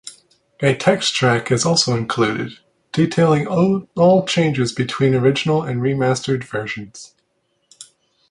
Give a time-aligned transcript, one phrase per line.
[0.61, 2.53] A text track is also included,
[2.91, 7.13] detailing all changes between original and remastered versions.